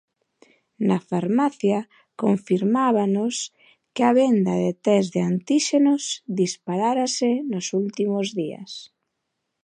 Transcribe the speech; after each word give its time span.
Na 0.87 0.97
farmacia 1.09 1.79
confirmábannos 2.21 3.35
que 3.93 4.03
a 4.09 4.11
venda 4.21 4.53
de 4.63 4.71
tests 4.85 5.11
de 5.15 5.21
antíxenos 5.31 6.03
disparárase 6.41 7.31
nos 7.51 7.65
últimos 7.81 8.25
días. 8.39 8.71